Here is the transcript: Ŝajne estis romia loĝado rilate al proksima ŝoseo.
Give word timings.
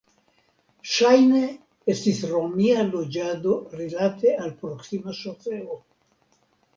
Ŝajne 0.91 1.41
estis 1.93 2.21
romia 2.31 2.85
loĝado 2.87 3.57
rilate 3.81 4.33
al 4.45 4.49
proksima 4.63 5.15
ŝoseo. 5.19 5.77